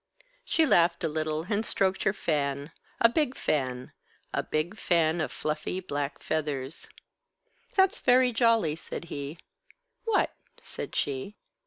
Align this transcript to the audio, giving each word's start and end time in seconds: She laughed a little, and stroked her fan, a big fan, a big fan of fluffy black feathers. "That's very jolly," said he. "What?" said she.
She 0.43 0.65
laughed 0.65 1.03
a 1.03 1.07
little, 1.07 1.45
and 1.47 1.63
stroked 1.63 2.05
her 2.05 2.11
fan, 2.11 2.71
a 2.99 3.07
big 3.07 3.35
fan, 3.35 3.91
a 4.33 4.41
big 4.41 4.75
fan 4.75 5.21
of 5.21 5.31
fluffy 5.31 5.79
black 5.79 6.23
feathers. 6.23 6.87
"That's 7.75 7.99
very 7.99 8.33
jolly," 8.33 8.75
said 8.75 9.05
he. 9.13 9.37
"What?" 10.05 10.33
said 10.63 10.95
she. 10.95 11.35